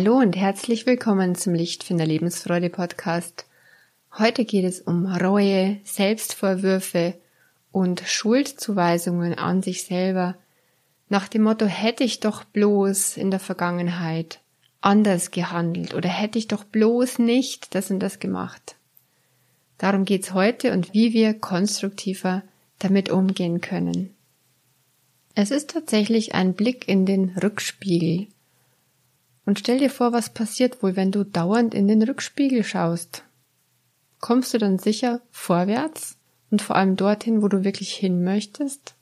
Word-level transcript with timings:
Hallo 0.00 0.18
und 0.18 0.36
herzlich 0.36 0.86
willkommen 0.86 1.34
zum 1.34 1.54
Lichtfinder 1.54 2.06
Lebensfreude 2.06 2.70
Podcast. 2.70 3.46
Heute 4.16 4.44
geht 4.44 4.64
es 4.64 4.80
um 4.80 5.06
Reue, 5.06 5.80
Selbstvorwürfe 5.82 7.14
und 7.72 8.02
Schuldzuweisungen 8.06 9.34
an 9.34 9.60
sich 9.60 9.82
selber. 9.82 10.36
Nach 11.08 11.26
dem 11.26 11.42
Motto 11.42 11.66
hätte 11.66 12.04
ich 12.04 12.20
doch 12.20 12.44
bloß 12.44 13.16
in 13.16 13.32
der 13.32 13.40
Vergangenheit 13.40 14.38
anders 14.80 15.32
gehandelt 15.32 15.94
oder 15.94 16.08
hätte 16.08 16.38
ich 16.38 16.46
doch 16.46 16.62
bloß 16.62 17.18
nicht 17.18 17.74
das 17.74 17.90
und 17.90 17.98
das 17.98 18.20
gemacht. 18.20 18.76
Darum 19.78 20.04
geht's 20.04 20.32
heute 20.32 20.74
und 20.74 20.94
wie 20.94 21.12
wir 21.12 21.34
konstruktiver 21.34 22.44
damit 22.78 23.10
umgehen 23.10 23.60
können. 23.60 24.14
Es 25.34 25.50
ist 25.50 25.70
tatsächlich 25.70 26.36
ein 26.36 26.54
Blick 26.54 26.86
in 26.86 27.04
den 27.04 27.30
Rückspiegel 27.30 28.28
und 29.48 29.58
stell 29.58 29.78
dir 29.78 29.88
vor, 29.88 30.12
was 30.12 30.28
passiert 30.28 30.82
wohl, 30.82 30.94
wenn 30.94 31.10
du 31.10 31.24
dauernd 31.24 31.72
in 31.72 31.88
den 31.88 32.02
Rückspiegel 32.02 32.64
schaust. 32.64 33.24
Kommst 34.20 34.52
du 34.52 34.58
dann 34.58 34.78
sicher 34.78 35.22
vorwärts 35.30 36.18
und 36.50 36.60
vor 36.60 36.76
allem 36.76 36.96
dorthin, 36.96 37.40
wo 37.40 37.48
du 37.48 37.64
wirklich 37.64 37.94
hin 37.94 38.22
möchtest? 38.22 38.94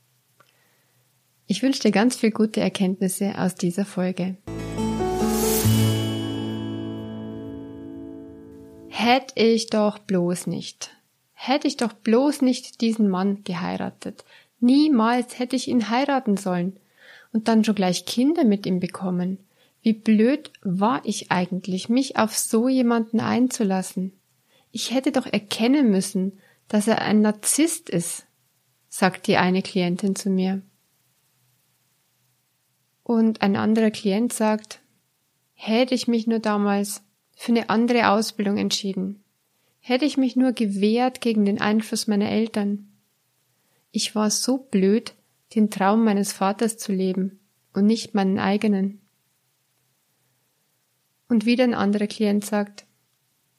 Ich 1.48 1.64
wünsche 1.64 1.80
dir 1.80 1.90
ganz 1.90 2.14
viel 2.14 2.30
gute 2.30 2.60
Erkenntnisse 2.60 3.36
aus 3.36 3.56
dieser 3.56 3.84
Folge. 3.84 4.36
Hätte 8.86 9.40
ich 9.42 9.66
doch 9.66 9.98
bloß 9.98 10.46
nicht. 10.46 10.92
Hätte 11.32 11.66
ich 11.66 11.76
doch 11.76 11.92
bloß 11.92 12.42
nicht 12.42 12.80
diesen 12.82 13.08
Mann 13.08 13.42
geheiratet. 13.42 14.24
Niemals 14.60 15.40
hätte 15.40 15.56
ich 15.56 15.66
ihn 15.66 15.90
heiraten 15.90 16.36
sollen 16.36 16.78
und 17.32 17.48
dann 17.48 17.64
schon 17.64 17.74
gleich 17.74 18.06
Kinder 18.06 18.44
mit 18.44 18.64
ihm 18.64 18.78
bekommen. 18.78 19.40
Wie 19.86 19.92
blöd 19.92 20.50
war 20.62 21.00
ich 21.04 21.30
eigentlich, 21.30 21.88
mich 21.88 22.16
auf 22.16 22.36
so 22.36 22.68
jemanden 22.68 23.20
einzulassen? 23.20 24.18
Ich 24.72 24.90
hätte 24.90 25.12
doch 25.12 25.26
erkennen 25.26 25.92
müssen, 25.92 26.40
dass 26.66 26.88
er 26.88 27.02
ein 27.02 27.20
Narzisst 27.20 27.88
ist, 27.88 28.26
sagt 28.88 29.28
die 29.28 29.36
eine 29.36 29.62
Klientin 29.62 30.16
zu 30.16 30.28
mir. 30.28 30.60
Und 33.04 33.42
ein 33.42 33.54
anderer 33.54 33.92
Klient 33.92 34.32
sagt, 34.32 34.80
hätte 35.54 35.94
ich 35.94 36.08
mich 36.08 36.26
nur 36.26 36.40
damals 36.40 37.04
für 37.36 37.52
eine 37.52 37.70
andere 37.70 38.10
Ausbildung 38.10 38.58
entschieden, 38.58 39.22
hätte 39.78 40.04
ich 40.04 40.16
mich 40.16 40.34
nur 40.34 40.50
gewehrt 40.50 41.20
gegen 41.20 41.44
den 41.44 41.60
Einfluss 41.60 42.08
meiner 42.08 42.28
Eltern. 42.28 42.88
Ich 43.92 44.16
war 44.16 44.30
so 44.32 44.58
blöd, 44.58 45.14
den 45.54 45.70
Traum 45.70 46.02
meines 46.02 46.32
Vaters 46.32 46.76
zu 46.76 46.92
leben 46.92 47.38
und 47.72 47.86
nicht 47.86 48.14
meinen 48.14 48.40
eigenen. 48.40 49.05
Und 51.28 51.44
wieder 51.44 51.64
ein 51.64 51.74
anderer 51.74 52.06
Klient 52.06 52.44
sagt, 52.44 52.86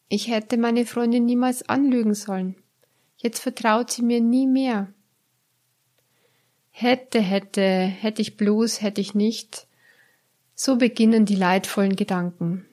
ich 0.10 0.30
hätte 0.30 0.58
meine 0.58 0.86
Freundin 0.86 1.26
niemals 1.26 1.68
anlügen 1.68 2.14
sollen. 2.14 2.56
Jetzt 3.18 3.40
vertraut 3.40 3.92
sie 3.92 4.04
mir 4.04 4.22
nie 4.22 4.48
mehr. 4.48 4.88
Hätte, 6.70 7.20
hätte, 7.20 7.62
hätte 7.62 8.22
ich 8.22 8.38
bloß, 8.38 8.82
hätte 8.82 9.02
ich 9.02 9.16
nicht. 9.16 9.68
So 10.54 10.78
beginnen 10.78 11.26
die 11.26 11.36
leidvollen 11.36 11.96
Gedanken. 11.96 12.66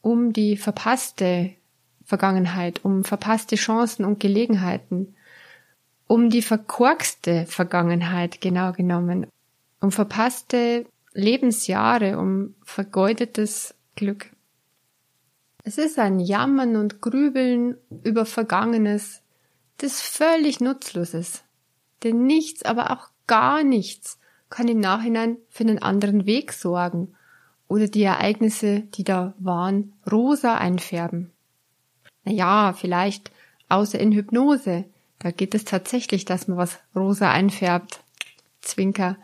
Um 0.00 0.32
die 0.32 0.56
verpasste 0.56 1.54
Vergangenheit, 2.04 2.84
um 2.84 3.02
verpasste 3.02 3.56
Chancen 3.56 4.04
und 4.04 4.20
Gelegenheiten, 4.20 5.14
um 6.06 6.28
die 6.28 6.42
verkorkste 6.42 7.46
Vergangenheit 7.46 8.40
genau 8.40 8.72
genommen, 8.72 9.26
um 9.80 9.90
verpasste 9.90 10.86
Lebensjahre, 11.14 12.18
um 12.18 12.54
vergeudetes 12.62 13.74
Glück. 13.94 14.30
Es 15.62 15.78
ist 15.78 15.98
ein 15.98 16.20
Jammern 16.20 16.76
und 16.76 17.00
Grübeln 17.00 17.76
über 18.02 18.26
Vergangenes, 18.26 19.22
das 19.78 20.00
völlig 20.00 20.60
nutzlos 20.60 21.14
ist. 21.14 21.44
Denn 22.02 22.26
nichts, 22.26 22.62
aber 22.64 22.90
auch 22.90 23.08
gar 23.26 23.64
nichts 23.64 24.18
kann 24.50 24.68
im 24.68 24.78
Nachhinein 24.78 25.38
für 25.48 25.64
einen 25.64 25.80
anderen 25.80 26.26
Weg 26.26 26.52
sorgen 26.52 27.14
oder 27.66 27.88
die 27.88 28.02
Ereignisse, 28.02 28.80
die 28.80 29.04
da 29.04 29.34
waren, 29.38 29.94
rosa 30.10 30.56
einfärben. 30.56 31.32
Naja, 32.24 32.72
vielleicht 32.72 33.30
außer 33.68 33.98
in 33.98 34.12
Hypnose. 34.12 34.84
Da 35.18 35.30
geht 35.30 35.54
es 35.54 35.64
tatsächlich, 35.64 36.24
dass 36.24 36.46
man 36.46 36.58
was 36.58 36.78
rosa 36.94 37.30
einfärbt. 37.30 38.02
Zwinker. 38.60 39.16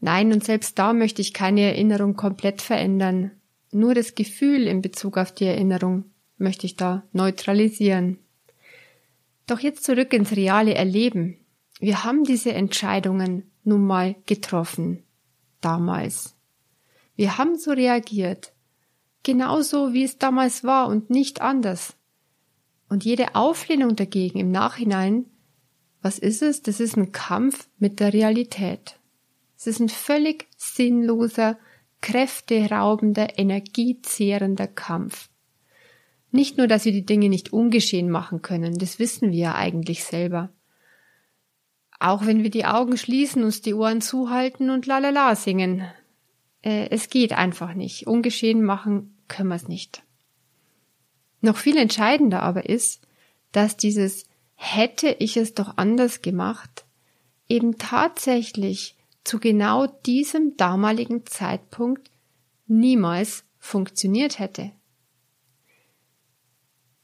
Nein, 0.00 0.32
und 0.32 0.44
selbst 0.44 0.78
da 0.78 0.92
möchte 0.92 1.20
ich 1.20 1.34
keine 1.34 1.62
Erinnerung 1.62 2.16
komplett 2.16 2.62
verändern. 2.62 3.32
Nur 3.72 3.94
das 3.94 4.14
Gefühl 4.14 4.66
in 4.66 4.82
Bezug 4.82 5.16
auf 5.16 5.32
die 5.32 5.44
Erinnerung 5.44 6.04
möchte 6.38 6.66
ich 6.66 6.76
da 6.76 7.04
neutralisieren. 7.12 8.18
Doch 9.46 9.60
jetzt 9.60 9.84
zurück 9.84 10.12
ins 10.12 10.32
reale 10.32 10.74
Erleben. 10.74 11.38
Wir 11.78 12.04
haben 12.04 12.24
diese 12.24 12.52
Entscheidungen 12.52 13.50
nun 13.64 13.86
mal 13.86 14.16
getroffen. 14.26 15.02
Damals. 15.60 16.36
Wir 17.16 17.38
haben 17.38 17.58
so 17.58 17.72
reagiert. 17.72 18.52
Genauso 19.22 19.92
wie 19.92 20.04
es 20.04 20.18
damals 20.18 20.64
war 20.64 20.88
und 20.88 21.10
nicht 21.10 21.40
anders. 21.40 21.94
Und 22.88 23.04
jede 23.04 23.34
Auflehnung 23.34 23.94
dagegen 23.94 24.38
im 24.40 24.50
Nachhinein, 24.50 25.26
was 26.02 26.18
ist 26.18 26.42
es? 26.42 26.62
Das 26.62 26.80
ist 26.80 26.96
ein 26.96 27.12
Kampf 27.12 27.68
mit 27.78 28.00
der 28.00 28.12
Realität. 28.12 28.98
Es 29.56 29.66
ist 29.66 29.80
ein 29.80 29.90
völlig 29.90 30.48
sinnloser 30.56 31.58
kräfteraubender, 32.00 33.38
energiezehrender 33.38 34.66
Kampf. 34.66 35.28
Nicht 36.30 36.56
nur, 36.56 36.68
dass 36.68 36.84
wir 36.84 36.92
die 36.92 37.04
Dinge 37.04 37.28
nicht 37.28 37.52
ungeschehen 37.52 38.10
machen 38.10 38.42
können, 38.42 38.78
das 38.78 38.98
wissen 38.98 39.32
wir 39.32 39.38
ja 39.38 39.54
eigentlich 39.54 40.04
selber. 40.04 40.50
Auch 41.98 42.24
wenn 42.24 42.42
wir 42.42 42.50
die 42.50 42.64
Augen 42.64 42.96
schließen, 42.96 43.44
uns 43.44 43.60
die 43.60 43.74
Ohren 43.74 44.00
zuhalten 44.00 44.70
und 44.70 44.86
lalala 44.86 45.34
singen. 45.36 45.84
Äh, 46.62 46.88
es 46.90 47.10
geht 47.10 47.32
einfach 47.32 47.74
nicht. 47.74 48.06
Ungeschehen 48.06 48.62
machen 48.62 49.18
können 49.28 49.48
wir 49.48 49.56
es 49.56 49.68
nicht. 49.68 50.02
Noch 51.42 51.56
viel 51.56 51.76
entscheidender 51.76 52.42
aber 52.42 52.68
ist, 52.68 53.02
dass 53.52 53.76
dieses 53.76 54.24
hätte 54.54 55.08
ich 55.18 55.36
es 55.36 55.54
doch 55.54 55.76
anders 55.76 56.22
gemacht 56.22 56.84
eben 57.50 57.76
tatsächlich 57.76 58.96
zu 59.24 59.38
genau 59.38 59.86
diesem 59.86 60.56
damaligen 60.56 61.26
Zeitpunkt 61.26 62.10
niemals 62.66 63.44
funktioniert 63.58 64.38
hätte. 64.38 64.72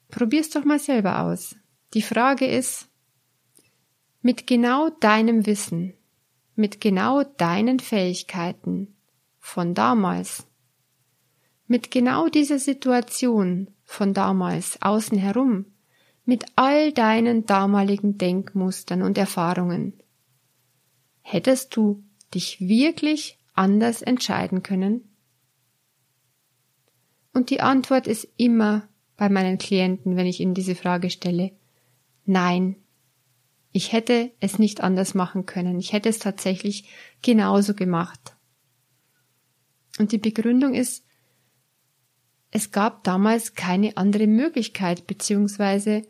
Probier's 0.08 0.50
doch 0.50 0.64
mal 0.64 0.78
selber 0.78 1.22
aus. 1.22 1.56
Die 1.94 2.02
Frage 2.02 2.46
ist, 2.46 2.88
mit 4.22 4.46
genau 4.46 4.88
deinem 4.88 5.46
Wissen, 5.46 5.94
mit 6.54 6.80
genau 6.80 7.22
deinen 7.22 7.80
Fähigkeiten 7.80 8.96
von 9.38 9.74
damals, 9.74 10.46
mit 11.66 11.90
genau 11.90 12.28
dieser 12.28 12.58
Situation 12.58 13.70
von 13.84 14.14
damals 14.14 14.80
außen 14.82 15.18
herum, 15.18 15.66
mit 16.24 16.44
all 16.56 16.92
deinen 16.92 17.46
damaligen 17.46 18.18
Denkmustern 18.18 19.02
und 19.02 19.16
Erfahrungen, 19.18 19.92
hättest 21.22 21.76
du 21.76 22.02
dich 22.34 22.60
wirklich 22.60 23.38
anders 23.54 24.02
entscheiden 24.02 24.62
können? 24.62 25.16
Und 27.32 27.50
die 27.50 27.60
Antwort 27.60 28.06
ist 28.06 28.28
immer 28.36 28.88
bei 29.16 29.28
meinen 29.28 29.58
Klienten, 29.58 30.16
wenn 30.16 30.26
ich 30.26 30.40
ihnen 30.40 30.54
diese 30.54 30.74
Frage 30.74 31.10
stelle, 31.10 31.52
nein. 32.24 32.76
Ich 33.72 33.92
hätte 33.92 34.32
es 34.40 34.58
nicht 34.58 34.80
anders 34.80 35.14
machen 35.14 35.44
können. 35.44 35.78
Ich 35.78 35.92
hätte 35.92 36.08
es 36.08 36.18
tatsächlich 36.18 36.88
genauso 37.20 37.74
gemacht. 37.74 38.36
Und 39.98 40.12
die 40.12 40.18
Begründung 40.18 40.74
ist, 40.74 41.04
es 42.50 42.70
gab 42.70 43.04
damals 43.04 43.54
keine 43.54 43.98
andere 43.98 44.26
Möglichkeit, 44.26 45.06
beziehungsweise 45.06 46.02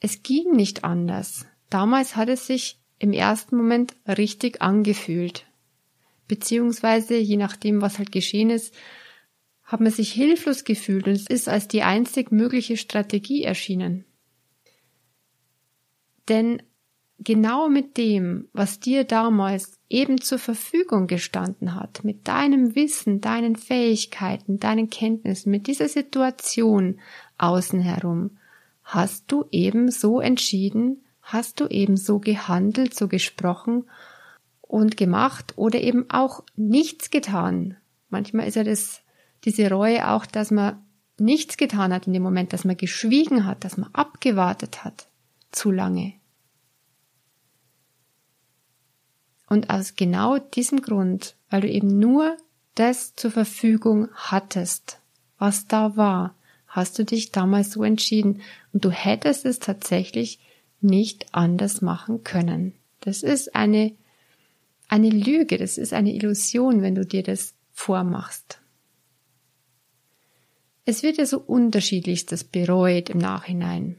es 0.00 0.24
ging 0.24 0.56
nicht 0.56 0.82
anders. 0.82 1.46
Damals 1.68 2.16
hat 2.16 2.28
es 2.28 2.48
sich 2.48 2.79
im 3.00 3.12
ersten 3.12 3.56
Moment 3.56 3.96
richtig 4.06 4.62
angefühlt. 4.62 5.46
Beziehungsweise, 6.28 7.16
je 7.16 7.36
nachdem, 7.36 7.82
was 7.82 7.98
halt 7.98 8.12
geschehen 8.12 8.50
ist, 8.50 8.72
hat 9.64 9.80
man 9.80 9.90
sich 9.90 10.12
hilflos 10.12 10.64
gefühlt 10.64 11.06
und 11.06 11.14
es 11.14 11.26
ist 11.26 11.48
als 11.48 11.66
die 11.66 11.82
einzig 11.82 12.30
mögliche 12.30 12.76
Strategie 12.76 13.42
erschienen. 13.42 14.04
Denn 16.28 16.62
genau 17.18 17.68
mit 17.68 17.96
dem, 17.96 18.48
was 18.52 18.80
dir 18.80 19.04
damals 19.04 19.78
eben 19.88 20.20
zur 20.20 20.38
Verfügung 20.38 21.06
gestanden 21.06 21.74
hat, 21.74 22.04
mit 22.04 22.28
deinem 22.28 22.74
Wissen, 22.74 23.20
deinen 23.20 23.56
Fähigkeiten, 23.56 24.60
deinen 24.60 24.90
Kenntnissen, 24.90 25.50
mit 25.50 25.66
dieser 25.66 25.88
Situation 25.88 27.00
außen 27.38 27.80
herum, 27.80 28.38
hast 28.82 29.32
du 29.32 29.46
eben 29.50 29.90
so 29.90 30.20
entschieden, 30.20 31.02
hast 31.32 31.60
du 31.60 31.66
eben 31.66 31.96
so 31.96 32.18
gehandelt, 32.18 32.94
so 32.94 33.08
gesprochen 33.08 33.84
und 34.60 34.96
gemacht 34.96 35.54
oder 35.56 35.80
eben 35.80 36.08
auch 36.10 36.44
nichts 36.56 37.10
getan. 37.10 37.76
Manchmal 38.08 38.46
ist 38.48 38.56
ja 38.56 38.64
das 38.64 39.02
diese 39.44 39.70
Reue 39.70 40.08
auch, 40.08 40.26
dass 40.26 40.50
man 40.50 40.84
nichts 41.18 41.56
getan 41.56 41.92
hat 41.92 42.06
in 42.06 42.12
dem 42.12 42.22
Moment, 42.22 42.52
dass 42.52 42.64
man 42.64 42.76
geschwiegen 42.76 43.46
hat, 43.46 43.64
dass 43.64 43.76
man 43.76 43.90
abgewartet 43.92 44.84
hat. 44.84 45.08
Zu 45.52 45.70
lange. 45.70 46.14
Und 49.48 49.70
aus 49.70 49.96
genau 49.96 50.38
diesem 50.38 50.80
Grund, 50.80 51.34
weil 51.48 51.62
du 51.62 51.68
eben 51.68 51.98
nur 51.98 52.36
das 52.76 53.16
zur 53.16 53.32
Verfügung 53.32 54.08
hattest, 54.14 55.00
was 55.38 55.66
da 55.66 55.96
war, 55.96 56.36
hast 56.68 56.98
du 56.98 57.04
dich 57.04 57.32
damals 57.32 57.72
so 57.72 57.82
entschieden 57.82 58.42
und 58.72 58.84
du 58.84 58.90
hättest 58.90 59.44
es 59.44 59.58
tatsächlich 59.58 60.38
nicht 60.80 61.26
anders 61.32 61.82
machen 61.82 62.24
können. 62.24 62.74
Das 63.00 63.22
ist 63.22 63.54
eine, 63.54 63.92
eine 64.88 65.10
Lüge, 65.10 65.58
das 65.58 65.78
ist 65.78 65.92
eine 65.92 66.12
Illusion, 66.12 66.82
wenn 66.82 66.94
du 66.94 67.04
dir 67.04 67.22
das 67.22 67.54
vormachst. 67.72 68.60
Es 70.84 71.02
wird 71.02 71.18
ja 71.18 71.26
so 71.26 71.38
unterschiedlichstes 71.38 72.44
bereut 72.44 73.10
im 73.10 73.18
Nachhinein. 73.18 73.96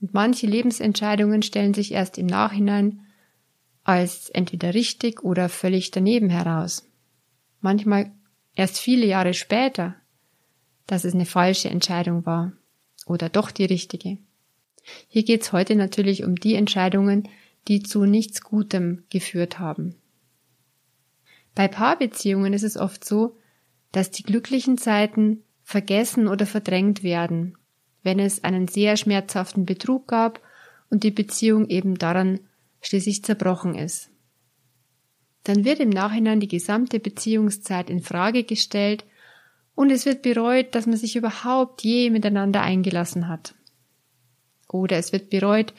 Und 0.00 0.12
manche 0.12 0.46
Lebensentscheidungen 0.46 1.42
stellen 1.42 1.74
sich 1.74 1.92
erst 1.92 2.18
im 2.18 2.26
Nachhinein 2.26 3.00
als 3.84 4.28
entweder 4.30 4.74
richtig 4.74 5.22
oder 5.22 5.48
völlig 5.48 5.92
daneben 5.92 6.28
heraus. 6.28 6.86
Manchmal 7.60 8.12
erst 8.54 8.78
viele 8.78 9.06
Jahre 9.06 9.32
später, 9.32 9.94
dass 10.86 11.04
es 11.04 11.14
eine 11.14 11.26
falsche 11.26 11.70
Entscheidung 11.70 12.26
war 12.26 12.52
oder 13.06 13.28
doch 13.28 13.50
die 13.50 13.64
richtige. 13.64 14.18
Hier 15.08 15.24
geht 15.24 15.42
es 15.42 15.52
heute 15.52 15.76
natürlich 15.76 16.24
um 16.24 16.36
die 16.36 16.54
Entscheidungen, 16.54 17.28
die 17.68 17.82
zu 17.82 18.04
nichts 18.04 18.42
Gutem 18.42 19.04
geführt 19.10 19.58
haben. 19.58 19.96
Bei 21.54 21.68
Paarbeziehungen 21.68 22.52
ist 22.52 22.62
es 22.62 22.76
oft 22.76 23.04
so, 23.04 23.36
dass 23.90 24.10
die 24.10 24.22
glücklichen 24.22 24.78
Zeiten 24.78 25.42
vergessen 25.64 26.28
oder 26.28 26.46
verdrängt 26.46 27.02
werden, 27.02 27.56
wenn 28.02 28.20
es 28.20 28.44
einen 28.44 28.68
sehr 28.68 28.96
schmerzhaften 28.96 29.66
Betrug 29.66 30.06
gab 30.06 30.40
und 30.90 31.02
die 31.02 31.10
Beziehung 31.10 31.68
eben 31.68 31.96
daran 31.96 32.40
schließlich 32.82 33.24
zerbrochen 33.24 33.74
ist. 33.74 34.10
Dann 35.42 35.64
wird 35.64 35.80
im 35.80 35.90
Nachhinein 35.90 36.40
die 36.40 36.48
gesamte 36.48 37.00
Beziehungszeit 37.00 37.90
in 37.90 38.00
Frage 38.00 38.44
gestellt 38.44 39.04
und 39.74 39.90
es 39.90 40.06
wird 40.06 40.22
bereut, 40.22 40.74
dass 40.74 40.86
man 40.86 40.96
sich 40.96 41.16
überhaupt 41.16 41.82
je 41.82 42.10
miteinander 42.10 42.62
eingelassen 42.62 43.28
hat. 43.28 43.55
Oder 44.68 44.96
es 44.96 45.12
wird 45.12 45.30
bereut, 45.30 45.72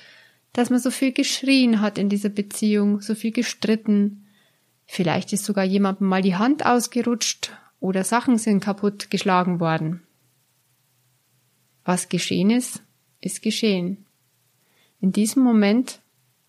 dass 0.54 0.70
man 0.70 0.80
so 0.80 0.92
viel 0.92 1.12
geschrien 1.12 1.82
hat 1.82 1.98
in 1.98 2.10
dieser 2.10 2.30
Beziehung, 2.30 3.02
so 3.02 3.16
viel 3.16 3.32
gestritten. 3.32 4.26
Vielleicht 4.86 5.34
ist 5.34 5.46
sogar 5.46 5.64
jemandem 5.66 6.08
mal 6.08 6.22
die 6.22 6.36
Hand 6.36 6.66
ausgerutscht 6.66 7.52
oder 7.80 8.04
Sachen 8.04 8.38
sind 8.38 8.64
kaputt 8.64 9.12
geschlagen 9.12 9.60
worden. 9.60 10.02
Was 11.84 12.10
geschehen 12.10 12.50
ist, 12.50 12.84
ist 13.22 13.42
geschehen. 13.42 14.06
In 15.00 15.12
diesem 15.12 15.44
Moment 15.44 16.02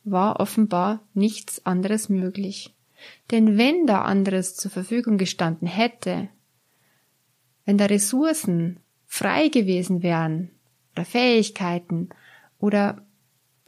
war 0.04 0.40
offenbar 0.40 1.00
nichts 1.14 1.64
anderes 1.66 2.08
möglich. 2.08 2.74
Denn 3.30 3.58
wenn 3.58 3.86
da 3.86 4.02
anderes 4.02 4.56
zur 4.56 4.70
Verfügung 4.70 5.18
gestanden 5.18 5.68
hätte, 5.68 6.28
wenn 7.64 7.78
da 7.78 7.86
Ressourcen 7.86 8.80
frei 9.06 9.48
gewesen 9.48 10.02
wären, 10.02 10.50
oder 10.96 11.04
Fähigkeiten, 11.04 12.08
oder 12.58 13.06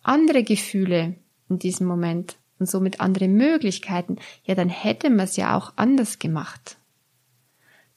andere 0.02 0.42
Gefühle 0.42 1.16
in 1.48 1.58
diesem 1.58 1.87
Moment 1.87 2.37
und 2.58 2.69
somit 2.69 3.00
andere 3.00 3.28
Möglichkeiten, 3.28 4.16
ja, 4.44 4.54
dann 4.54 4.69
hätte 4.69 5.10
man 5.10 5.20
es 5.20 5.37
ja 5.37 5.56
auch 5.56 5.72
anders 5.76 6.19
gemacht. 6.19 6.76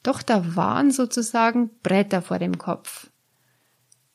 Doch 0.02 0.22
da 0.22 0.56
waren 0.56 0.90
sozusagen 0.90 1.70
Bretter 1.82 2.22
vor 2.22 2.38
dem 2.38 2.58
Kopf. 2.58 3.10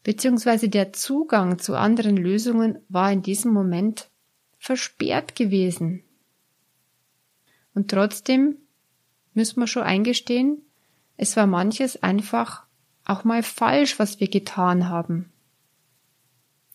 Beziehungsweise 0.04 0.70
der 0.70 0.94
Zugang 0.94 1.60
zu 1.60 1.76
anderen 1.76 2.16
Lösungen 2.16 2.80
war 2.90 3.12
in 3.12 3.22
diesem 3.22 3.52
Moment 3.52 4.10
versperrt 4.58 5.36
gewesen. 5.36 6.04
Und 7.74 7.92
trotzdem 7.92 8.58
müssen 9.34 9.60
wir 9.60 9.68
schon 9.68 9.84
eingestehen, 9.84 10.62
es 11.18 11.36
war 11.36 11.48
manches 11.48 12.02
einfach 12.02 12.64
auch 13.04 13.24
mal 13.24 13.44
falsch, 13.44 14.00
was 14.00 14.20
wir 14.20 14.30
getan 14.30 14.88
haben. 14.90 15.32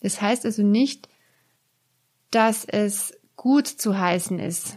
Das 0.05 0.21
heißt 0.21 0.45
also 0.45 0.63
nicht, 0.63 1.09
dass 2.31 2.67
es 2.67 3.19
gut 3.37 3.67
zu 3.67 3.99
heißen 3.99 4.39
ist, 4.39 4.77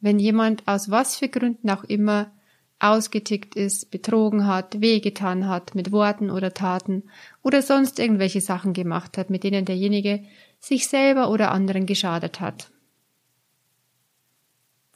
wenn 0.00 0.18
jemand 0.18 0.68
aus 0.68 0.90
was 0.90 1.16
für 1.16 1.28
Gründen 1.28 1.70
auch 1.70 1.84
immer 1.84 2.30
ausgetickt 2.78 3.54
ist, 3.54 3.90
betrogen 3.90 4.46
hat, 4.46 4.82
wehgetan 4.82 5.48
hat 5.48 5.74
mit 5.74 5.90
Worten 5.90 6.28
oder 6.28 6.52
Taten 6.52 7.04
oder 7.40 7.62
sonst 7.62 7.98
irgendwelche 7.98 8.42
Sachen 8.42 8.74
gemacht 8.74 9.16
hat, 9.16 9.30
mit 9.30 9.42
denen 9.42 9.64
derjenige 9.64 10.22
sich 10.60 10.86
selber 10.86 11.30
oder 11.30 11.50
anderen 11.50 11.86
geschadet 11.86 12.38
hat. 12.40 12.70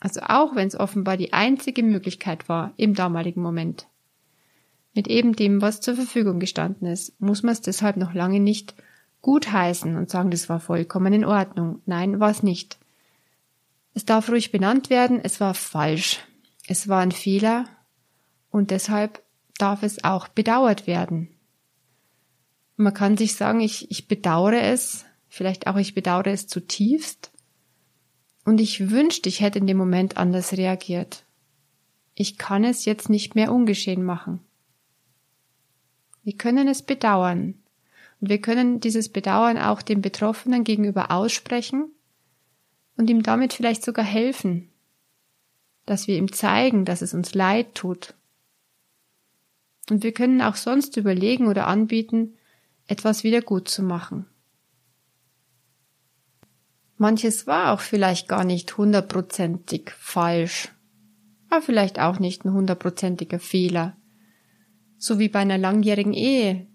Also 0.00 0.20
auch 0.20 0.54
wenn 0.54 0.68
es 0.68 0.78
offenbar 0.78 1.16
die 1.16 1.32
einzige 1.32 1.82
Möglichkeit 1.82 2.50
war 2.50 2.74
im 2.76 2.92
damaligen 2.92 3.40
Moment. 3.40 3.86
Mit 4.92 5.08
eben 5.08 5.34
dem, 5.34 5.62
was 5.62 5.80
zur 5.80 5.94
Verfügung 5.94 6.40
gestanden 6.40 6.86
ist, 6.86 7.18
muss 7.22 7.42
man 7.42 7.52
es 7.52 7.62
deshalb 7.62 7.96
noch 7.96 8.12
lange 8.12 8.38
nicht 8.38 8.74
gutheißen 9.26 9.96
und 9.96 10.08
sagen, 10.08 10.30
das 10.30 10.48
war 10.48 10.60
vollkommen 10.60 11.12
in 11.12 11.24
Ordnung. 11.24 11.82
Nein, 11.84 12.20
war 12.20 12.30
es 12.30 12.44
nicht. 12.44 12.78
Es 13.92 14.04
darf 14.04 14.28
ruhig 14.28 14.52
benannt 14.52 14.88
werden, 14.88 15.18
es 15.20 15.40
war 15.40 15.52
falsch. 15.52 16.24
Es 16.68 16.86
war 16.86 17.00
ein 17.00 17.10
Fehler 17.10 17.64
und 18.50 18.70
deshalb 18.70 19.20
darf 19.58 19.82
es 19.82 20.04
auch 20.04 20.28
bedauert 20.28 20.86
werden. 20.86 21.28
Man 22.76 22.94
kann 22.94 23.16
sich 23.16 23.34
sagen, 23.34 23.58
ich, 23.58 23.90
ich 23.90 24.06
bedauere 24.06 24.62
es, 24.62 25.06
vielleicht 25.28 25.66
auch 25.66 25.76
ich 25.76 25.92
bedauere 25.92 26.28
es 26.28 26.46
zutiefst. 26.46 27.32
Und 28.44 28.60
ich 28.60 28.90
wünschte, 28.90 29.28
ich 29.28 29.40
hätte 29.40 29.58
in 29.58 29.66
dem 29.66 29.76
Moment 29.76 30.18
anders 30.18 30.52
reagiert. 30.52 31.24
Ich 32.14 32.38
kann 32.38 32.62
es 32.62 32.84
jetzt 32.84 33.10
nicht 33.10 33.34
mehr 33.34 33.50
ungeschehen 33.50 34.04
machen. 34.04 34.38
Wir 36.22 36.36
können 36.36 36.68
es 36.68 36.82
bedauern. 36.82 37.54
Und 38.20 38.30
wir 38.30 38.40
können 38.40 38.80
dieses 38.80 39.08
Bedauern 39.10 39.58
auch 39.58 39.82
dem 39.82 40.00
Betroffenen 40.00 40.64
gegenüber 40.64 41.10
aussprechen 41.10 41.90
und 42.96 43.10
ihm 43.10 43.22
damit 43.22 43.52
vielleicht 43.52 43.84
sogar 43.84 44.04
helfen, 44.04 44.70
dass 45.84 46.06
wir 46.06 46.16
ihm 46.16 46.32
zeigen, 46.32 46.84
dass 46.84 47.02
es 47.02 47.14
uns 47.14 47.34
leid 47.34 47.74
tut. 47.74 48.14
Und 49.90 50.02
wir 50.02 50.12
können 50.12 50.40
auch 50.40 50.56
sonst 50.56 50.96
überlegen 50.96 51.46
oder 51.46 51.66
anbieten, 51.66 52.34
etwas 52.86 53.22
wieder 53.22 53.42
gut 53.42 53.68
zu 53.68 53.82
machen. 53.82 54.26
Manches 56.96 57.46
war 57.46 57.72
auch 57.72 57.80
vielleicht 57.80 58.26
gar 58.26 58.44
nicht 58.44 58.78
hundertprozentig 58.78 59.90
falsch, 59.98 60.72
aber 61.50 61.60
vielleicht 61.60 62.00
auch 62.00 62.18
nicht 62.18 62.44
ein 62.44 62.52
hundertprozentiger 62.52 63.38
Fehler. 63.38 63.96
So 64.96 65.18
wie 65.18 65.28
bei 65.28 65.40
einer 65.40 65.58
langjährigen 65.58 66.14
Ehe, 66.14 66.66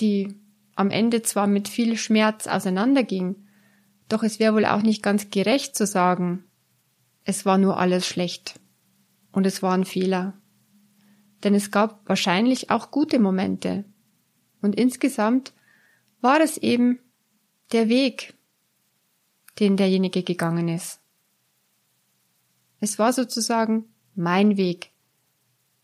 die 0.00 0.41
am 0.74 0.90
Ende 0.90 1.22
zwar 1.22 1.46
mit 1.46 1.68
viel 1.68 1.96
Schmerz 1.96 2.46
auseinanderging, 2.46 3.36
doch 4.08 4.22
es 4.22 4.38
wäre 4.38 4.54
wohl 4.54 4.66
auch 4.66 4.82
nicht 4.82 5.02
ganz 5.02 5.30
gerecht 5.30 5.76
zu 5.76 5.86
sagen, 5.86 6.44
es 7.24 7.46
war 7.46 7.58
nur 7.58 7.78
alles 7.78 8.06
schlecht 8.06 8.60
und 9.32 9.46
es 9.46 9.62
war 9.62 9.72
ein 9.74 9.84
Fehler. 9.84 10.34
Denn 11.44 11.54
es 11.54 11.70
gab 11.70 12.08
wahrscheinlich 12.08 12.70
auch 12.70 12.90
gute 12.90 13.18
Momente. 13.18 13.84
Und 14.60 14.76
insgesamt 14.76 15.52
war 16.20 16.40
es 16.40 16.56
eben 16.56 17.00
der 17.72 17.88
Weg, 17.88 18.34
den 19.58 19.76
derjenige 19.76 20.22
gegangen 20.22 20.68
ist. 20.68 21.00
Es 22.80 22.98
war 22.98 23.12
sozusagen 23.12 23.86
mein 24.14 24.56
Weg, 24.56 24.90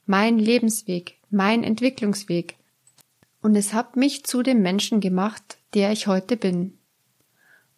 mein 0.07 0.39
Lebensweg, 0.39 1.19
mein 1.31 1.65
Entwicklungsweg. 1.65 2.58
Und 3.41 3.55
es 3.55 3.73
hat 3.73 3.97
mich 3.97 4.25
zu 4.25 4.43
dem 4.43 4.63
Menschen 4.63 5.01
gemacht, 5.01 5.59
der 5.75 5.93
ich 5.93 6.07
heute 6.07 6.37
bin. 6.37 6.79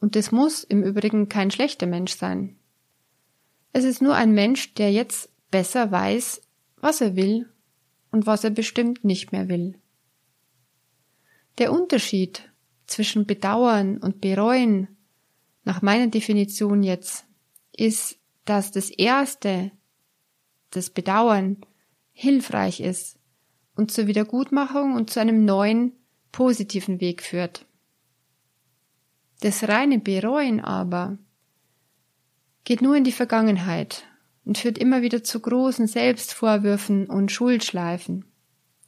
Und 0.01 0.17
es 0.17 0.33
muss 0.33 0.65
im 0.65 0.83
Übrigen 0.83 1.29
kein 1.29 1.51
schlechter 1.51 1.87
Mensch 1.87 2.17
sein. 2.17 2.57
Es 3.73 3.85
ist 3.85 4.01
nur 4.01 4.15
ein 4.15 4.33
Mensch, 4.33 4.75
der 4.75 4.91
jetzt 4.91 5.31
besser 5.51 5.91
weiß, 5.91 6.41
was 6.77 7.01
er 7.01 7.17
will 7.17 7.53
und 8.11 8.27
was 8.27 8.43
er 8.43 8.51
bestimmt 8.51 9.05
nicht 9.05 9.33
mehr 9.33 9.49
will. 9.49 9.79
Der 11.59 11.73
Unterschied 11.73 12.51
zwischen 12.87 13.27
Bedauern 13.27 13.99
und 13.99 14.21
Bereuen 14.21 14.89
nach 15.65 15.83
meiner 15.83 16.09
Definition 16.09 16.83
jetzt, 16.83 17.27
ist, 17.73 18.19
dass 18.45 18.73
das 18.73 18.91
Erste, 18.91 19.71
das 20.71 20.91
Bedauern, 20.91 21.59
hilfreich 22.13 22.81
ist 22.81 23.20
und 23.77 23.91
zur 23.91 24.07
Wiedergutmachung 24.07 24.95
und 24.95 25.11
zu 25.11 25.21
einem 25.21 25.45
neuen, 25.45 25.93
positiven 26.33 27.01
Weg 27.01 27.23
führt. 27.23 27.67
Das 29.41 29.69
reine 29.69 29.99
Bereuen 29.99 30.61
aber 30.61 31.19
geht 32.65 32.83
nur 32.83 32.95
in 32.97 33.05
die 33.05 33.13
Vergangenheit 33.13 34.05
und 34.45 34.59
führt 34.59 34.79
immer 34.79 35.03
wieder 35.03 35.25
zu 35.25 35.41
großen 35.41 35.87
Selbstvorwürfen 35.87 37.07
und 37.07 37.33
Schuldschleifen. 37.33 38.25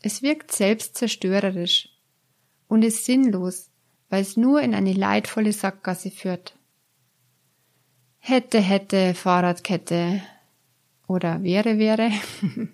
Es 0.02 0.22
wirkt 0.22 0.52
selbstzerstörerisch 0.52 1.88
und 2.68 2.84
ist 2.84 3.04
sinnlos, 3.04 3.70
weil 4.08 4.22
es 4.22 4.36
nur 4.36 4.60
in 4.60 4.74
eine 4.74 4.92
leidvolle 4.92 5.52
Sackgasse 5.52 6.10
führt. 6.10 6.56
Hätte, 8.18 8.60
hätte, 8.60 9.14
Fahrradkette 9.14 10.22
oder 11.06 11.42
wäre, 11.42 11.78
wäre. 11.78 12.10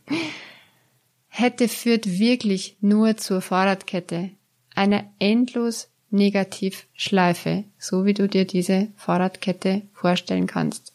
hätte 1.38 1.68
führt 1.68 2.18
wirklich 2.18 2.76
nur 2.80 3.16
zur 3.16 3.40
Fahrradkette, 3.40 4.30
einer 4.74 5.04
endlos 5.18 5.88
Negativschleife, 6.10 7.64
so 7.78 8.04
wie 8.04 8.14
du 8.14 8.28
dir 8.28 8.44
diese 8.44 8.88
Fahrradkette 8.96 9.82
vorstellen 9.92 10.46
kannst. 10.46 10.92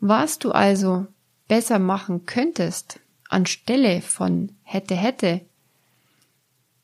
Was 0.00 0.38
du 0.38 0.52
also 0.52 1.06
besser 1.48 1.78
machen 1.78 2.26
könntest, 2.26 3.00
anstelle 3.28 4.00
von 4.00 4.52
hätte, 4.62 4.94
hätte, 4.94 5.40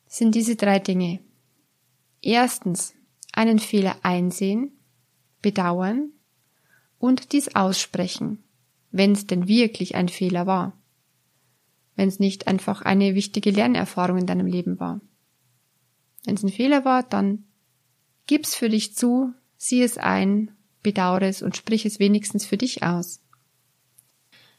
sind 0.06 0.34
diese 0.34 0.56
drei 0.56 0.78
Dinge. 0.78 1.20
Erstens, 2.22 2.94
einen 3.32 3.58
Fehler 3.58 3.96
einsehen, 4.02 4.72
bedauern 5.42 6.10
und 6.98 7.32
dies 7.32 7.54
aussprechen, 7.54 8.42
wenn 8.90 9.12
es 9.12 9.26
denn 9.26 9.46
wirklich 9.46 9.94
ein 9.94 10.08
Fehler 10.08 10.46
war. 10.46 10.72
Wenn 11.96 12.08
es 12.08 12.18
nicht 12.18 12.46
einfach 12.46 12.82
eine 12.82 13.14
wichtige 13.14 13.50
Lernerfahrung 13.50 14.18
in 14.18 14.26
deinem 14.26 14.46
Leben 14.46 14.80
war. 14.80 15.00
Wenn 16.24 16.34
es 16.34 16.42
ein 16.42 16.50
Fehler 16.50 16.84
war, 16.84 17.02
dann 17.02 17.44
gib's 18.26 18.54
für 18.54 18.68
dich 18.68 18.94
zu, 18.94 19.32
sieh 19.56 19.82
es 19.82 19.98
ein, 19.98 20.50
bedauere 20.82 21.28
es 21.28 21.42
und 21.42 21.56
sprich 21.56 21.86
es 21.86 21.98
wenigstens 21.98 22.46
für 22.46 22.56
dich 22.56 22.82
aus. 22.82 23.20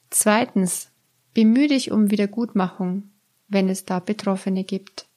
Zweitens, 0.10 0.92
bemühe 1.34 1.68
dich 1.68 1.92
um 1.92 2.12
Wiedergutmachung, 2.12 3.12
wenn 3.48 3.70
es 3.70 3.86
da 3.86 4.00
Betroffene 4.00 4.64
gibt. 4.64 5.08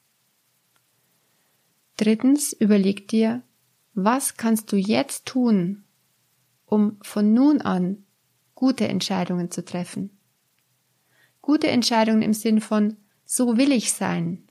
Drittens, 1.97 2.53
überleg 2.53 3.07
dir, 3.07 3.41
was 3.93 4.37
kannst 4.37 4.71
du 4.71 4.77
jetzt 4.77 5.25
tun, 5.25 5.83
um 6.65 6.97
von 7.01 7.33
nun 7.33 7.61
an 7.61 8.05
gute 8.55 8.87
Entscheidungen 8.87 9.51
zu 9.51 9.65
treffen? 9.65 10.18
Gute 11.49 11.69
Entscheidungen 11.69 12.21
im 12.21 12.35
Sinn 12.35 12.61
von, 12.61 12.95
so 13.25 13.57
will 13.57 13.71
ich 13.71 13.91
sein. 13.91 14.43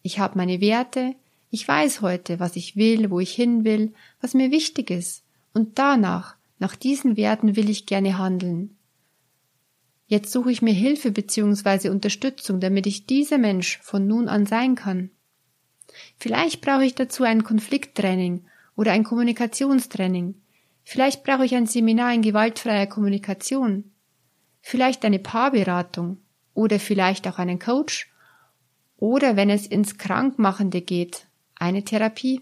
Ich 0.00 0.18
habe 0.18 0.38
meine 0.38 0.62
Werte, 0.62 1.14
ich 1.50 1.68
weiß 1.68 2.00
heute, 2.00 2.40
was 2.40 2.56
ich 2.56 2.76
will, 2.76 3.10
wo 3.10 3.20
ich 3.20 3.34
hin 3.34 3.66
will, 3.66 3.92
was 4.22 4.32
mir 4.32 4.50
wichtig 4.50 4.90
ist, 4.90 5.22
und 5.52 5.78
danach, 5.78 6.34
nach 6.58 6.74
diesen 6.74 7.18
Werten 7.18 7.56
will 7.56 7.68
ich 7.68 7.84
gerne 7.84 8.16
handeln. 8.16 8.74
Jetzt 10.06 10.32
suche 10.32 10.50
ich 10.50 10.62
mir 10.62 10.72
Hilfe 10.72 11.10
bzw. 11.10 11.90
Unterstützung, 11.90 12.58
damit 12.58 12.86
ich 12.86 13.04
dieser 13.04 13.36
Mensch 13.36 13.78
von 13.82 14.06
nun 14.06 14.26
an 14.26 14.46
sein 14.46 14.76
kann. 14.76 15.10
Vielleicht 16.16 16.62
brauche 16.62 16.86
ich 16.86 16.94
dazu 16.94 17.24
ein 17.24 17.44
Konflikttraining 17.44 18.46
oder 18.76 18.92
ein 18.92 19.04
Kommunikationstraining. 19.04 20.36
Vielleicht 20.84 21.22
brauche 21.22 21.44
ich 21.44 21.54
ein 21.54 21.66
Seminar 21.66 22.14
in 22.14 22.22
gewaltfreier 22.22 22.86
Kommunikation. 22.86 23.92
Vielleicht 24.62 25.04
eine 25.04 25.18
Paarberatung 25.18 26.22
oder 26.56 26.80
vielleicht 26.80 27.28
auch 27.28 27.38
einen 27.38 27.58
Coach. 27.58 28.10
Oder 28.96 29.36
wenn 29.36 29.50
es 29.50 29.66
ins 29.66 29.98
Krankmachende 29.98 30.80
geht, 30.80 31.26
eine 31.54 31.84
Therapie. 31.84 32.40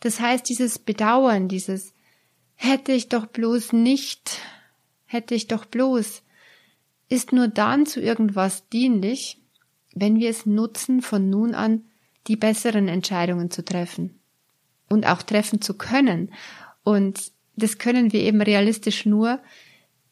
Das 0.00 0.20
heißt, 0.20 0.48
dieses 0.48 0.78
Bedauern, 0.78 1.48
dieses 1.48 1.92
hätte 2.54 2.92
ich 2.92 3.08
doch 3.08 3.26
bloß 3.26 3.72
nicht, 3.72 4.38
hätte 5.06 5.34
ich 5.34 5.48
doch 5.48 5.64
bloß, 5.64 6.22
ist 7.08 7.32
nur 7.32 7.48
dann 7.48 7.84
zu 7.84 8.00
irgendwas 8.00 8.68
dienlich, 8.68 9.40
wenn 9.94 10.20
wir 10.20 10.30
es 10.30 10.46
nutzen, 10.46 11.02
von 11.02 11.28
nun 11.28 11.54
an 11.54 11.84
die 12.28 12.36
besseren 12.36 12.86
Entscheidungen 12.86 13.50
zu 13.50 13.64
treffen 13.64 14.20
und 14.88 15.04
auch 15.06 15.22
treffen 15.22 15.60
zu 15.60 15.74
können. 15.74 16.32
Und 16.84 17.32
das 17.56 17.78
können 17.78 18.12
wir 18.12 18.20
eben 18.20 18.40
realistisch 18.40 19.04
nur, 19.04 19.40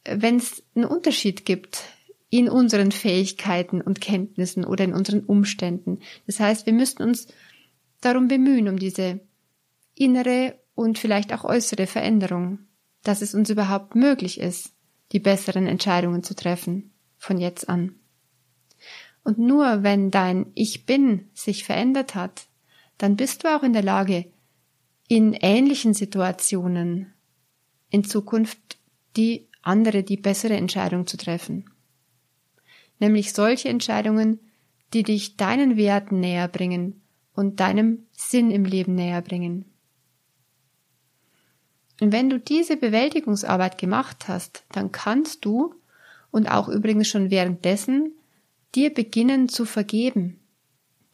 wenn 0.04 0.36
es 0.36 0.64
einen 0.74 0.86
Unterschied 0.86 1.44
gibt 1.44 1.84
in 2.30 2.48
unseren 2.48 2.92
Fähigkeiten 2.92 3.80
und 3.80 4.00
Kenntnissen 4.00 4.64
oder 4.64 4.84
in 4.84 4.94
unseren 4.94 5.24
Umständen. 5.24 5.98
Das 6.26 6.38
heißt, 6.38 6.64
wir 6.64 6.72
müssten 6.72 7.02
uns 7.02 7.26
darum 8.00 8.28
bemühen, 8.28 8.68
um 8.68 8.78
diese 8.78 9.20
innere 9.96 10.54
und 10.76 10.98
vielleicht 10.98 11.32
auch 11.32 11.44
äußere 11.44 11.88
Veränderung, 11.88 12.60
dass 13.02 13.20
es 13.20 13.34
uns 13.34 13.50
überhaupt 13.50 13.96
möglich 13.96 14.40
ist, 14.40 14.72
die 15.12 15.18
besseren 15.18 15.66
Entscheidungen 15.66 16.22
zu 16.22 16.34
treffen 16.34 16.92
von 17.18 17.36
jetzt 17.36 17.68
an. 17.68 17.96
Und 19.24 19.38
nur 19.38 19.82
wenn 19.82 20.10
dein 20.10 20.46
Ich 20.54 20.86
bin 20.86 21.28
sich 21.34 21.64
verändert 21.64 22.14
hat, 22.14 22.46
dann 22.96 23.16
bist 23.16 23.42
du 23.42 23.48
auch 23.54 23.64
in 23.64 23.72
der 23.72 23.82
Lage, 23.82 24.26
in 25.08 25.32
ähnlichen 25.32 25.94
Situationen 25.94 27.12
in 27.90 28.04
Zukunft 28.04 28.78
die 29.16 29.48
andere, 29.62 30.04
die 30.04 30.16
bessere 30.16 30.54
Entscheidung 30.54 31.08
zu 31.08 31.16
treffen 31.16 31.68
nämlich 33.00 33.32
solche 33.32 33.68
Entscheidungen, 33.68 34.38
die 34.92 35.02
dich 35.02 35.36
deinen 35.36 35.76
Werten 35.76 36.20
näher 36.20 36.48
bringen 36.48 37.00
und 37.34 37.60
deinem 37.60 38.06
Sinn 38.12 38.50
im 38.50 38.64
Leben 38.64 38.94
näher 38.94 39.22
bringen. 39.22 39.64
Und 42.00 42.12
wenn 42.12 42.30
du 42.30 42.38
diese 42.38 42.76
Bewältigungsarbeit 42.76 43.76
gemacht 43.78 44.28
hast, 44.28 44.64
dann 44.72 44.90
kannst 44.90 45.44
du, 45.44 45.74
und 46.30 46.50
auch 46.50 46.68
übrigens 46.68 47.08
schon 47.08 47.30
währenddessen, 47.30 48.12
dir 48.74 48.92
beginnen 48.92 49.48
zu 49.48 49.64
vergeben. 49.64 50.38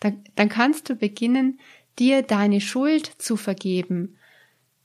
Dann, 0.01 0.23
dann 0.35 0.49
kannst 0.49 0.89
du 0.89 0.95
beginnen, 0.95 1.59
dir 1.99 2.23
deine 2.23 2.61
Schuld 2.61 3.11
zu 3.19 3.37
vergeben, 3.37 4.17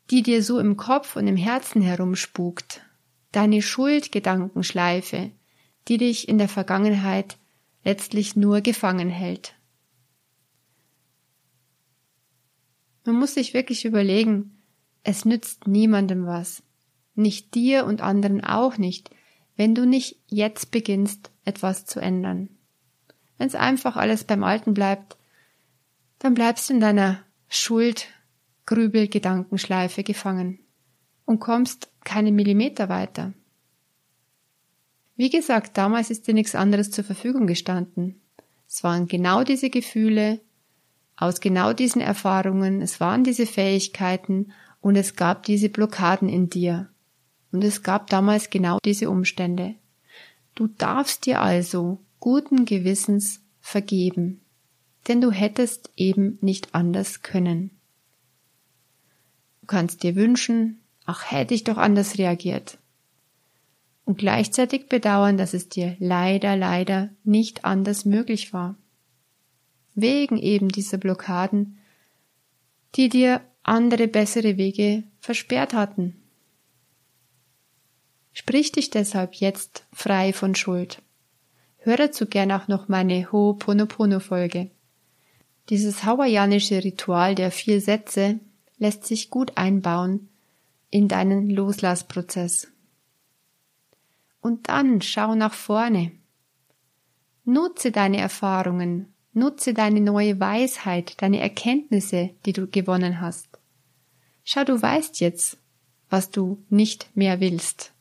die 0.09 0.23
dir 0.23 0.41
so 0.43 0.59
im 0.59 0.77
Kopf 0.77 1.15
und 1.15 1.27
im 1.27 1.37
Herzen 1.37 1.81
herumspukt, 1.81 2.81
deine 3.31 3.61
Schuldgedankenschleife, 3.61 5.31
die 5.87 5.97
dich 5.97 6.27
in 6.27 6.37
der 6.37 6.49
Vergangenheit 6.49 7.37
letztlich 7.83 8.35
nur 8.35 8.61
gefangen 8.61 9.09
hält. 9.09 9.55
Man 13.05 13.15
muss 13.15 13.33
sich 13.33 13.53
wirklich 13.53 13.85
überlegen, 13.85 14.61
es 15.03 15.25
nützt 15.25 15.67
niemandem 15.67 16.27
was, 16.27 16.61
nicht 17.15 17.55
dir 17.55 17.85
und 17.85 18.01
anderen 18.01 18.43
auch 18.43 18.77
nicht, 18.77 19.09
wenn 19.55 19.73
du 19.73 19.85
nicht 19.85 20.17
jetzt 20.27 20.71
beginnst, 20.71 21.31
etwas 21.43 21.85
zu 21.85 21.99
ändern. 21.99 22.49
Wenn 23.37 23.47
es 23.47 23.55
einfach 23.55 23.95
alles 23.95 24.23
beim 24.23 24.43
Alten 24.43 24.73
bleibt, 24.73 25.17
dann 26.19 26.35
bleibst 26.35 26.69
du 26.69 26.75
in 26.75 26.79
deiner 26.79 27.23
Schuld, 27.47 28.07
Grübel, 28.67 29.07
Gedankenschleife 29.07 30.03
gefangen 30.03 30.59
und 31.25 31.39
kommst 31.39 31.89
keine 32.03 32.31
Millimeter 32.31 32.87
weiter. 32.87 33.33
Wie 35.21 35.29
gesagt, 35.29 35.77
damals 35.77 36.09
ist 36.09 36.27
dir 36.27 36.33
nichts 36.33 36.55
anderes 36.55 36.89
zur 36.89 37.03
Verfügung 37.03 37.45
gestanden. 37.45 38.19
Es 38.67 38.83
waren 38.83 39.07
genau 39.07 39.43
diese 39.43 39.69
Gefühle, 39.69 40.39
aus 41.15 41.41
genau 41.41 41.73
diesen 41.73 42.01
Erfahrungen, 42.01 42.81
es 42.81 42.99
waren 42.99 43.23
diese 43.23 43.45
Fähigkeiten 43.45 44.51
und 44.79 44.95
es 44.95 45.15
gab 45.15 45.43
diese 45.43 45.69
Blockaden 45.69 46.27
in 46.27 46.49
dir. 46.49 46.89
Und 47.51 47.63
es 47.63 47.83
gab 47.83 48.09
damals 48.09 48.49
genau 48.49 48.79
diese 48.83 49.11
Umstände. 49.11 49.75
Du 50.55 50.65
darfst 50.65 51.27
dir 51.27 51.39
also 51.39 51.99
guten 52.19 52.65
Gewissens 52.65 53.41
vergeben, 53.59 54.41
denn 55.07 55.21
du 55.21 55.29
hättest 55.29 55.91
eben 55.97 56.39
nicht 56.41 56.73
anders 56.73 57.21
können. 57.21 57.69
Du 59.59 59.67
kannst 59.67 60.01
dir 60.01 60.15
wünschen, 60.15 60.79
ach 61.05 61.29
hätte 61.29 61.53
ich 61.53 61.63
doch 61.63 61.77
anders 61.77 62.17
reagiert 62.17 62.79
und 64.11 64.17
gleichzeitig 64.17 64.89
bedauern, 64.89 65.37
dass 65.37 65.53
es 65.53 65.69
dir 65.69 65.95
leider, 65.99 66.57
leider 66.57 67.11
nicht 67.23 67.63
anders 67.63 68.03
möglich 68.03 68.51
war. 68.51 68.75
Wegen 69.95 70.37
eben 70.37 70.67
dieser 70.67 70.97
Blockaden, 70.97 71.77
die 72.95 73.07
dir 73.07 73.39
andere 73.63 74.09
bessere 74.09 74.57
Wege 74.57 75.05
versperrt 75.21 75.73
hatten. 75.73 76.21
Sprich 78.33 78.73
dich 78.73 78.89
deshalb 78.89 79.35
jetzt 79.35 79.85
frei 79.93 80.33
von 80.33 80.55
Schuld. 80.55 81.01
Hör 81.77 81.95
dazu 81.95 82.25
gern 82.25 82.51
auch 82.51 82.67
noch 82.67 82.89
meine 82.89 83.31
Ho'oponopono-Folge. 83.31 84.71
Dieses 85.69 86.03
hawaiianische 86.03 86.83
Ritual 86.83 87.33
der 87.33 87.49
vier 87.49 87.79
Sätze 87.79 88.41
lässt 88.77 89.05
sich 89.05 89.29
gut 89.29 89.55
einbauen 89.55 90.27
in 90.89 91.07
deinen 91.07 91.49
Loslassprozess. 91.49 92.67
Und 94.41 94.69
dann 94.69 95.01
schau 95.01 95.35
nach 95.35 95.53
vorne. 95.53 96.11
Nutze 97.45 97.91
deine 97.91 98.17
Erfahrungen, 98.17 99.13
nutze 99.33 99.73
deine 99.73 100.01
neue 100.01 100.39
Weisheit, 100.39 101.21
deine 101.21 101.39
Erkenntnisse, 101.39 102.31
die 102.45 102.53
du 102.53 102.67
gewonnen 102.67 103.21
hast. 103.21 103.47
Schau, 104.43 104.63
du 104.63 104.81
weißt 104.81 105.19
jetzt, 105.21 105.57
was 106.09 106.29
du 106.29 106.63
nicht 106.69 107.15
mehr 107.15 107.39
willst. 107.39 107.93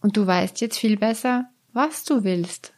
Und 0.00 0.16
du 0.16 0.26
weißt 0.26 0.60
jetzt 0.60 0.78
viel 0.78 0.96
besser, 0.96 1.48
was 1.72 2.04
du 2.04 2.24
willst. 2.24 2.74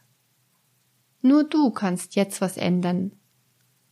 Nur 1.21 1.43
du 1.43 1.71
kannst 1.71 2.15
jetzt 2.15 2.41
was 2.41 2.57
ändern 2.57 3.13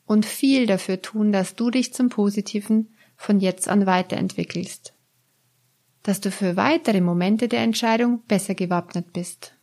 und 0.06 0.26
viel 0.26 0.66
dafür 0.66 1.02
tun, 1.02 1.32
dass 1.32 1.56
du 1.56 1.70
dich 1.70 1.94
zum 1.94 2.10
Positiven 2.10 2.96
von 3.18 3.40
jetzt 3.40 3.68
an 3.68 3.86
weiterentwickelst. 3.86 4.94
Dass 6.04 6.22
du 6.22 6.32
für 6.32 6.56
weitere 6.56 7.02
Momente 7.02 7.48
der 7.48 7.62
Entscheidung 7.62 8.24
besser 8.28 8.56
gewappnet 8.56 9.14
bist. 9.14 9.56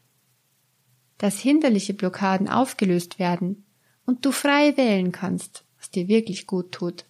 Dass 1.18 1.38
hinderliche 1.38 1.94
Blockaden 1.94 2.48
aufgelöst 2.48 3.18
werden 3.18 3.64
und 4.04 4.24
du 4.24 4.32
frei 4.32 4.76
wählen 4.76 5.12
kannst, 5.12 5.64
was 5.78 5.90
dir 5.90 6.08
wirklich 6.08 6.46
gut 6.46 6.72
tut 6.72 7.06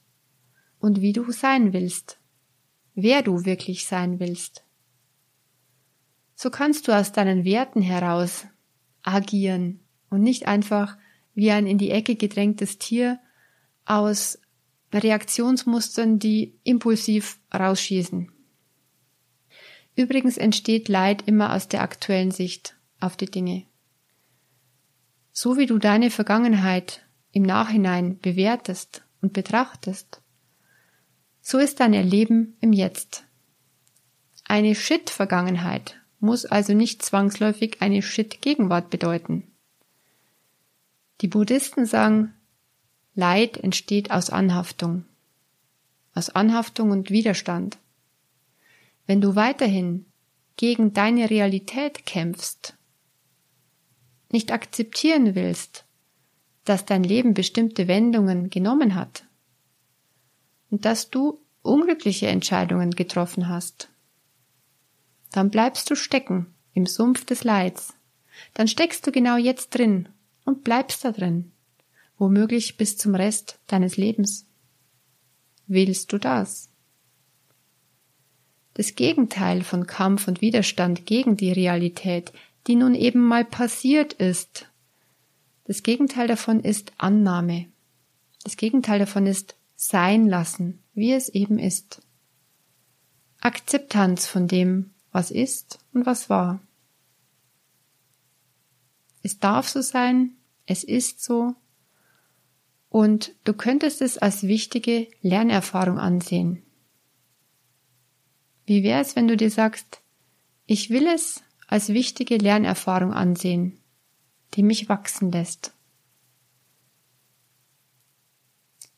und 0.79 1.01
wie 1.01 1.13
du 1.13 1.31
sein 1.33 1.73
willst, 1.73 2.19
wer 2.95 3.23
du 3.23 3.45
wirklich 3.45 3.87
sein 3.87 4.21
willst. 4.21 4.65
So 6.35 6.51
kannst 6.51 6.89
du 6.89 6.93
aus 6.93 7.13
deinen 7.13 7.45
Werten 7.45 7.81
heraus 7.81 8.47
agieren 9.03 9.81
und 10.11 10.23
nicht 10.23 10.47
einfach 10.47 10.97
wie 11.35 11.51
ein 11.51 11.67
in 11.67 11.79
die 11.79 11.91
Ecke 11.91 12.17
gedrängtes 12.17 12.79
Tier 12.79 13.19
aus 13.85 14.39
Reaktionsmustern, 14.93 16.19
die 16.19 16.59
impulsiv 16.63 17.41
rausschießen. 17.53 18.31
Übrigens 19.97 20.37
entsteht 20.37 20.89
Leid 20.89 21.23
immer 21.27 21.53
aus 21.55 21.69
der 21.69 21.83
aktuellen 21.83 22.31
Sicht 22.31 22.77
auf 23.01 23.17
die 23.17 23.31
Dinge. 23.31 23.65
So 25.33 25.57
wie 25.57 25.67
du 25.67 25.79
deine 25.79 26.11
Vergangenheit 26.11 27.03
im 27.33 27.43
Nachhinein 27.43 28.19
bewertest 28.19 29.03
und 29.21 29.33
betrachtest, 29.33 30.21
so 31.41 31.59
ist 31.59 31.81
dein 31.81 31.93
Erleben 31.93 32.57
im 32.61 32.73
Jetzt. 32.73 33.25
Eine 34.45 34.75
Shit-Vergangenheit 34.75 36.01
muss 36.21 36.47
also 36.47 36.73
nicht 36.73 37.03
zwangsläufig 37.03 37.83
eine 37.83 38.03
Shit-Gegenwart 38.03 38.91
bedeuten. 38.91 39.53
Die 41.21 41.29
Buddhisten 41.29 41.87
sagen, 41.87 42.35
Leid 43.15 43.59
entsteht 43.59 44.11
aus 44.11 44.31
Anhaftung, 44.31 45.05
aus 46.15 46.31
Anhaftung 46.31 46.91
und 46.91 47.11
Widerstand. 47.11 47.79
Wenn 49.07 49.21
du 49.21 49.35
weiterhin 49.35 50.07
gegen 50.57 50.93
deine 50.93 51.31
Realität 51.31 52.07
kämpfst, 52.07 52.77
nicht 54.31 54.53
akzeptieren 54.53 55.35
willst, 55.35 55.85
dass 56.65 56.85
dein 56.85 57.05
Leben 57.05 57.35
bestimmte 57.35 57.89
Wendungen 57.89 58.51
genommen 58.51 58.95
hat 58.95 59.25
und 60.71 60.85
dass 60.85 61.11
du 61.11 61.41
unglückliche 61.63 62.29
Entscheidungen 62.29 62.91
getroffen 62.91 63.49
hast, 63.49 63.91
dann 65.33 65.51
bleibst 65.51 65.91
du 65.91 65.95
stecken 65.95 66.55
im 66.73 66.87
Sumpf 66.87 67.25
des 67.25 67.45
Leids. 67.45 67.95
Dann 68.55 68.69
steckst 68.69 69.07
du 69.07 69.13
genau 69.13 69.37
jetzt 69.37 69.71
drin 69.71 70.09
und 70.45 70.65
bleibst 70.65 71.05
da 71.05 71.13
drin 71.13 71.53
womöglich 72.19 72.77
bis 72.77 72.97
zum 72.97 73.15
Rest 73.15 73.59
deines 73.67 73.97
Lebens. 73.97 74.47
Willst 75.67 76.13
du 76.13 76.19
das? 76.19 76.71
Das 78.75 78.97
Gegenteil 78.97 79.63
von 79.63 79.87
Kampf 79.87 80.29
und 80.29 80.41
Widerstand 80.41 81.07
gegen 81.07 81.37
die 81.37 81.53
Realität, 81.53 82.33
die 82.67 82.75
nun 82.75 82.95
eben 82.95 83.27
mal 83.27 83.45
passiert 83.45 84.13
ist. 84.15 84.67
Das 85.65 85.83
Gegenteil 85.83 86.29
davon 86.29 86.61
ist 86.61 86.93
Annahme. 86.99 87.67
Das 88.43 88.57
Gegenteil 88.57 88.99
davon 88.99 89.27
ist 89.27 89.57
sein 89.77 90.29
lassen, 90.29 90.83
wie 90.93 91.13
es 91.13 91.29
eben 91.29 91.59
ist. 91.59 92.03
Akzeptanz 93.41 94.27
von 94.27 94.49
dem, 94.49 94.91
was 95.13 95.31
ist 95.31 95.79
und 95.93 96.07
was 96.07 96.29
war. 96.29 96.61
Es 99.23 99.39
darf 99.39 99.69
so 99.69 99.81
sein, 99.81 100.33
es 100.67 100.85
ist 100.85 101.23
so, 101.23 101.55
und 102.95 103.33
du 103.43 103.55
könntest 103.55 104.03
es 104.03 104.19
als 104.19 104.45
wichtige 104.45 105.09
Lernerfahrung 105.21 105.99
ansehen. 105.99 106.63
Wie 108.67 108.83
wäre 108.83 109.01
es, 109.01 109.15
wenn 109.15 109.29
du 109.29 109.37
dir 109.37 109.51
sagst, 109.51 110.01
ich 110.67 110.91
will 110.91 111.07
es 111.07 111.43
als 111.67 111.91
wichtige 111.91 112.37
Lernerfahrung 112.37 113.13
ansehen, 113.13 113.79
die 114.55 114.63
mich 114.63 114.89
wachsen 114.89 115.31
lässt? 115.31 115.75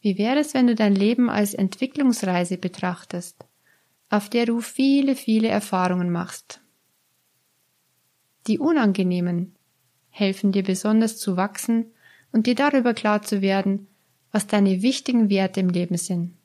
Wie 0.01 0.19
wäre 0.19 0.39
es, 0.39 0.55
wenn 0.55 0.69
du 0.69 0.77
dein 0.77 0.95
Leben 0.95 1.29
als 1.29 1.53
Entwicklungsreise 1.53 2.59
betrachtest, 2.59 3.45
auf 4.09 4.31
der 4.31 4.47
du 4.47 4.61
viele, 4.61 5.17
viele 5.17 5.49
Erfahrungen 5.49 6.13
machst? 6.13 6.61
Die 8.47 8.61
unangenehmen 8.61 9.57
helfen 10.11 10.53
dir 10.53 10.63
besonders 10.63 11.19
zu 11.19 11.37
wachsen 11.37 11.87
und 12.31 12.47
dir 12.47 12.55
darüber 12.55 12.95
klar 12.95 13.23
zu 13.23 13.43
werden, 13.43 13.89
was 14.31 14.47
deine 14.47 14.83
wichtigen 14.83 15.29
Werte 15.29 15.59
im 15.59 15.71
Leben 15.71 15.97
sind 15.97 16.37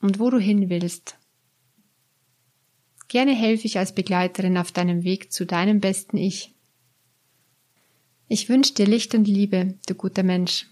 und 0.00 0.20
wo 0.20 0.30
du 0.30 0.38
hin 0.38 0.70
willst. 0.70 1.19
Gerne 3.10 3.34
helfe 3.34 3.66
ich 3.66 3.76
als 3.76 3.92
Begleiterin 3.92 4.56
auf 4.56 4.70
deinem 4.70 5.02
Weg 5.02 5.32
zu 5.32 5.44
deinem 5.44 5.80
besten 5.80 6.16
Ich. 6.16 6.54
Ich 8.28 8.48
wünsche 8.48 8.72
dir 8.72 8.86
Licht 8.86 9.16
und 9.16 9.26
Liebe, 9.26 9.74
du 9.88 9.96
guter 9.96 10.22
Mensch. 10.22 10.68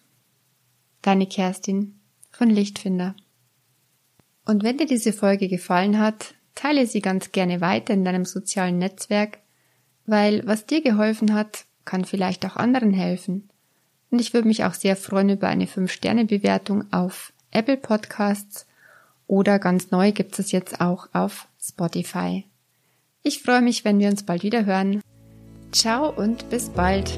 Deine 1.03 1.27
Kerstin 1.27 1.98
von 2.31 2.48
Lichtfinder. 2.48 3.16
Und 4.44 4.62
wenn 4.62 4.79
dir 4.79 4.87
diese 4.87 5.12
Folge 5.12 5.48
gefallen 5.48 5.98
hat, 5.98 6.35
teile 6.55 6.87
sie 6.87 7.01
ganz 7.01 7.33
gerne 7.33 7.61
weiter 7.61 7.92
in 7.92 8.05
deinem 8.05 8.24
sozialen 8.24 8.79
Netzwerk, 8.79 9.40
weil 10.07 10.46
was 10.46 10.64
dir 10.64 10.81
geholfen 10.81 11.35
hat, 11.35 11.64
kann 11.85 12.05
vielleicht 12.05 12.46
auch 12.46 12.55
anderen 12.55 12.94
helfen. 12.94 13.51
Und 14.12 14.20
ich 14.20 14.33
würde 14.33 14.46
mich 14.46 14.62
auch 14.62 14.74
sehr 14.74 14.94
freuen 14.94 15.31
über 15.31 15.48
eine 15.48 15.66
5-Sterne-Bewertung 15.66 16.92
auf 16.92 17.33
Apple 17.51 17.79
Podcasts 17.79 18.67
oder 19.28 19.60
ganz 19.60 19.92
neu 19.92 20.10
gibt 20.10 20.36
es 20.40 20.50
jetzt 20.50 20.80
auch 20.80 21.08
auf 21.12 21.46
Spotify. 21.62 22.44
Ich 23.22 23.42
freue 23.42 23.60
mich, 23.62 23.84
wenn 23.84 24.00
wir 24.00 24.08
uns 24.08 24.24
bald 24.24 24.42
wieder 24.42 24.64
hören. 24.64 25.00
Ciao 25.70 26.10
und 26.10 26.50
bis 26.50 26.70
bald. 26.70 27.16